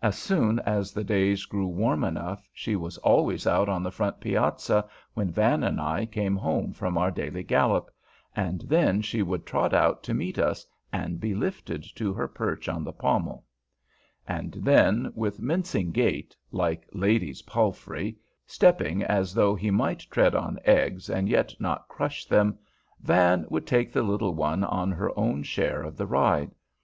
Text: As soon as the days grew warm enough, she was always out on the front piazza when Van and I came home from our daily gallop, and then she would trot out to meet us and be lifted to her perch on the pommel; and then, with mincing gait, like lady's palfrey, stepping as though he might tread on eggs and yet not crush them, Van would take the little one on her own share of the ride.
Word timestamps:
As 0.00 0.16
soon 0.16 0.60
as 0.60 0.92
the 0.92 1.04
days 1.04 1.44
grew 1.44 1.66
warm 1.66 2.04
enough, 2.04 2.48
she 2.54 2.74
was 2.74 2.96
always 2.96 3.46
out 3.46 3.68
on 3.68 3.82
the 3.82 3.90
front 3.90 4.18
piazza 4.18 4.88
when 5.12 5.30
Van 5.30 5.62
and 5.62 5.78
I 5.78 6.06
came 6.06 6.36
home 6.36 6.72
from 6.72 6.96
our 6.96 7.10
daily 7.10 7.42
gallop, 7.44 7.90
and 8.34 8.62
then 8.62 9.02
she 9.02 9.20
would 9.20 9.44
trot 9.44 9.74
out 9.74 10.02
to 10.04 10.14
meet 10.14 10.38
us 10.38 10.66
and 10.90 11.20
be 11.20 11.34
lifted 11.34 11.82
to 11.96 12.14
her 12.14 12.26
perch 12.26 12.66
on 12.66 12.82
the 12.82 12.94
pommel; 12.94 13.44
and 14.26 14.52
then, 14.54 15.12
with 15.14 15.38
mincing 15.38 15.90
gait, 15.92 16.34
like 16.50 16.88
lady's 16.94 17.42
palfrey, 17.42 18.16
stepping 18.46 19.02
as 19.02 19.34
though 19.34 19.54
he 19.54 19.70
might 19.70 20.00
tread 20.10 20.34
on 20.34 20.58
eggs 20.64 21.10
and 21.10 21.28
yet 21.28 21.54
not 21.60 21.88
crush 21.88 22.24
them, 22.24 22.58
Van 23.02 23.44
would 23.50 23.66
take 23.66 23.92
the 23.92 24.02
little 24.02 24.32
one 24.32 24.64
on 24.64 24.90
her 24.92 25.12
own 25.14 25.42
share 25.42 25.82
of 25.82 25.98
the 25.98 26.06
ride. 26.06 26.54